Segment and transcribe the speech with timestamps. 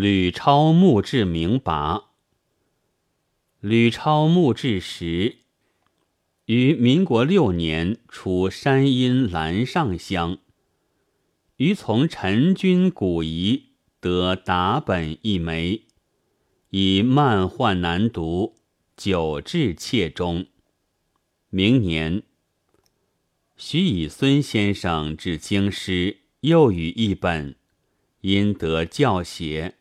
[0.00, 2.04] 吕超墓志铭跋。
[3.58, 5.38] 吕超墓志时，
[6.44, 10.38] 于民国六年出山阴兰上乡。
[11.56, 15.82] 于从陈君古遗得达本一枚，
[16.70, 18.54] 以漫画难读，
[18.96, 20.46] 久至切中。
[21.50, 22.22] 明年，
[23.56, 27.56] 许以孙先生至京师，又与一本，
[28.20, 29.74] 因得教写。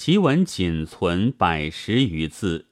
[0.00, 2.68] 其文仅存百十余字，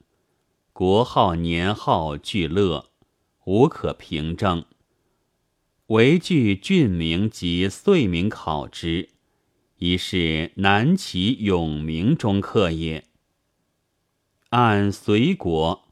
[0.71, 2.89] 国号年号俱乐，
[3.43, 4.63] 无可凭证。
[5.87, 9.09] 唯据郡名及岁名考之，
[9.75, 13.03] 已是南齐永明中刻也。
[14.51, 15.89] 按隋国，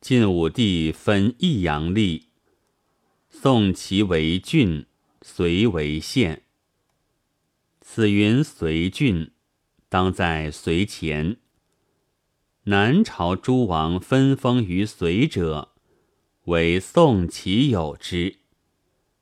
[0.00, 2.30] 晋武帝分益阳历，
[3.30, 4.84] 宋齐为郡，
[5.22, 6.42] 隋为县。
[7.80, 9.30] 此云隋郡。
[9.88, 11.36] 当在隋前，
[12.64, 15.72] 南朝诸王分封于隋者，
[16.44, 18.36] 为宋齐有之。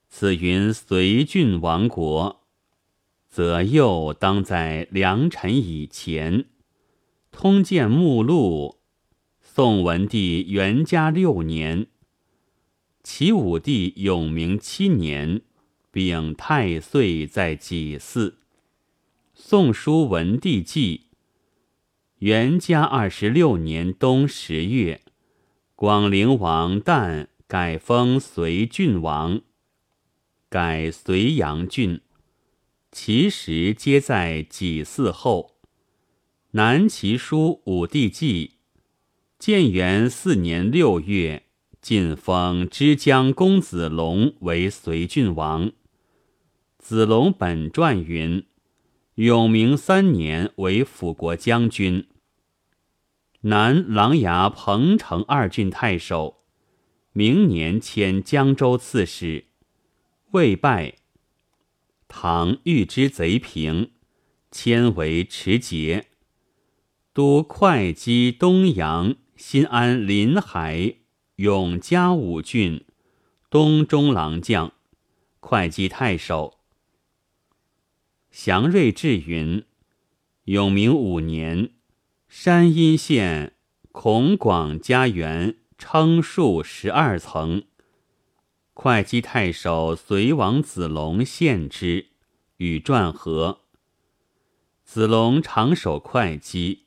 [0.09, 2.45] 此云隋郡王国，
[3.29, 6.47] 则又当在良辰以前。
[7.31, 8.81] 通鉴目录，
[9.41, 11.87] 宋文帝元嘉六年，
[13.03, 15.41] 齐武帝永明七年，
[15.91, 18.42] 丙太岁在己巳。
[19.45, 21.09] 宋书文帝纪，
[22.21, 25.03] 元嘉二十六年冬十月，
[25.75, 29.41] 广陵王旦改封隋郡王，
[30.49, 32.01] 改隋阳郡。
[32.93, 35.57] 其实皆在己巳后。
[36.53, 38.53] 南齐书武帝纪，
[39.41, 41.43] 建元四年六月，
[41.83, 45.73] 晋封之江公子龙为隋郡王。
[46.79, 48.47] 子龙本传云。
[49.17, 52.09] 永明三年为辅国将军，
[53.43, 56.45] 南琅琊彭城二郡太守。
[57.13, 59.49] 明年迁江州刺史，
[60.31, 60.95] 未拜。
[62.09, 63.91] 唐遇之贼平，
[64.51, 66.07] 迁为持节，
[67.13, 70.95] 都会稽、东阳、新安、临海、
[71.37, 72.87] 永嘉五郡，
[73.51, 74.73] 东中郎将，
[75.41, 76.62] 会稽太守。
[78.45, 79.65] 祥瑞志云：
[80.47, 81.71] 永明五年，
[82.27, 83.53] 山阴县
[83.93, 87.63] 孔广家园称数十二层，
[88.75, 92.07] 会稽太守隋王子龙献之，
[92.57, 93.61] 与传合。
[94.83, 96.87] 子龙长守会稽，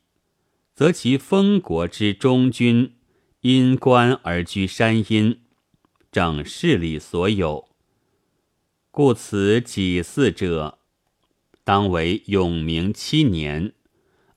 [0.74, 2.92] 则其封国之中君
[3.40, 5.40] 因官而居山阴，
[6.12, 7.66] 整势力所有，
[8.90, 10.75] 故此几祀者。
[11.66, 13.72] 当为永明七年，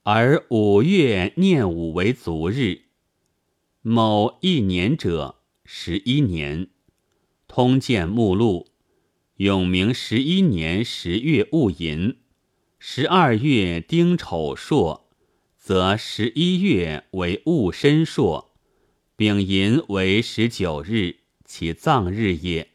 [0.02, 2.86] 而五月念五为卒日。
[3.84, 6.70] 某一年者，十一年。
[7.48, 8.70] 通鉴目录：
[9.36, 12.18] 永明十一年十月戊寅，
[12.80, 15.08] 十二月丁丑朔，
[15.56, 18.56] 则十一月为戊申朔，
[19.16, 22.72] 丙寅为十九日，其葬日也。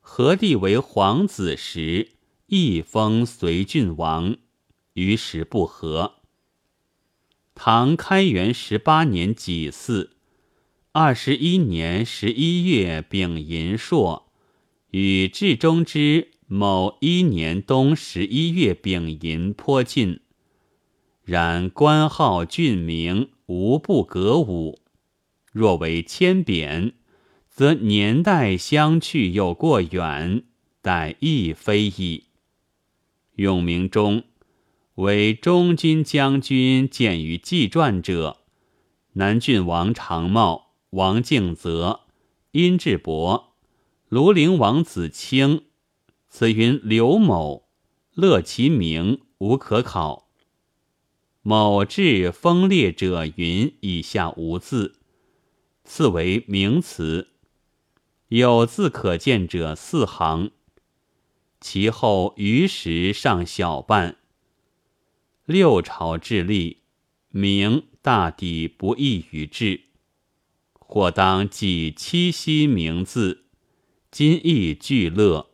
[0.00, 2.17] 何帝为皇子时。
[2.50, 4.38] 亦封随郡王，
[4.94, 6.14] 于时不和。
[7.54, 10.12] 唐开元十八年己巳，
[10.92, 14.32] 二十一年十一月丙寅朔，
[14.92, 20.20] 与至中之某一年冬十一月丙寅颇近。
[21.24, 24.80] 然官号郡名无不格武。
[25.52, 26.94] 若为迁贬，
[27.50, 30.44] 则年代相去又过远，
[30.80, 32.27] 待亦非矣。
[33.38, 34.24] 永明中
[34.96, 38.38] 为中军将军，见于纪传者，
[39.12, 42.00] 南郡王长茂、王敬泽、
[42.50, 43.54] 殷志伯、
[44.10, 45.62] 庐陵王子清。
[46.28, 47.68] 此云刘某，
[48.14, 50.28] 乐其名无可考。
[51.42, 54.96] 某志封列者云以下无字，
[55.84, 57.28] 次为名词。
[58.30, 60.50] 有字可见者四行。
[61.60, 64.16] 其后余时尚小半。
[65.44, 66.82] 六朝治立，
[67.30, 69.82] 明大抵不易于治。
[70.72, 73.44] 或当记七夕名字，
[74.10, 75.50] 今亦俱乐。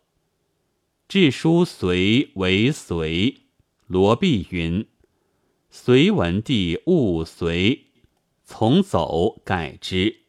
[1.09, 3.43] 治书隋为隋，
[3.87, 4.87] 罗弼云：
[5.71, 7.87] 隋文帝误隋，
[8.45, 10.21] 从走改之。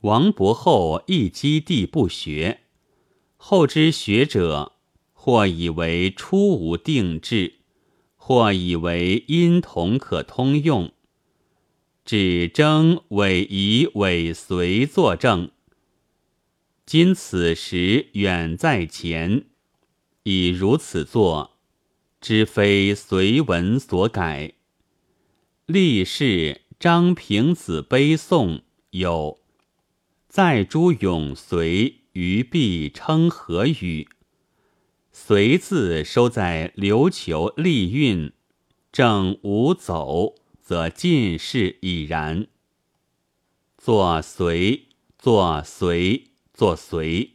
[0.00, 2.60] 王伯厚亦积地不学，
[3.36, 4.75] 后之学者。
[5.26, 7.54] 或以为初无定制，
[8.14, 10.92] 或以为音同可通用。
[12.04, 15.50] 指征委以尾随作证。
[16.84, 19.46] 今此时远在前，
[20.22, 21.56] 已如此作，
[22.20, 24.52] 知非随文所改。
[25.66, 29.40] 历世张平子碑颂有
[30.28, 34.08] 在诸永随于必称何语？
[35.18, 38.32] 随字收在琉球历运，
[38.92, 40.34] 正无走。
[40.60, 42.46] 则进士已然。
[43.78, 47.30] 作随，作随，作随，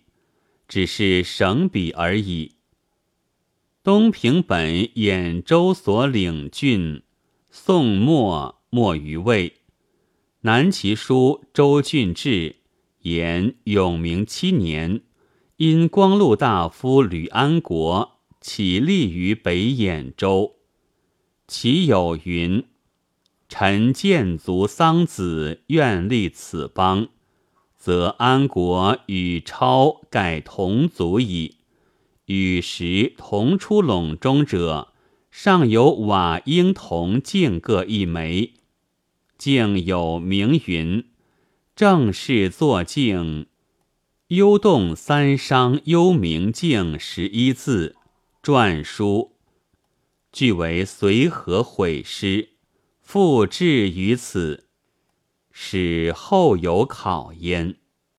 [0.67, 2.53] 只是省笔而已。
[3.83, 7.01] 东平本兖州所领郡，
[7.49, 9.53] 宋末末于魏。
[10.41, 12.57] 南齐书周郡志
[12.99, 15.01] 言永明七年，
[15.63, 20.55] 因光禄大夫吕安国起立于北兖州，
[21.47, 22.65] 其有云。
[23.47, 27.09] 臣见足桑梓愿立此邦，
[27.77, 31.57] 则安国与超盖同族矣。
[32.25, 34.87] 与时同出陇中者，
[35.29, 38.53] 尚有瓦婴同敬各一枚。
[39.37, 41.05] 敬有名云：
[41.75, 43.45] 正式作敬，
[44.31, 47.97] 幽洞三商幽明镜十一字，
[48.41, 49.33] 篆书，
[50.31, 52.51] 俱为随和毁诗。
[53.01, 54.69] 复置于此，
[55.51, 57.75] 使后有考焉。